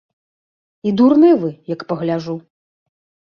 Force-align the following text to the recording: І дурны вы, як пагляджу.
І 0.91 0.93
дурны 1.01 1.29
вы, 1.43 1.51
як 1.73 1.85
пагляджу. 1.93 2.35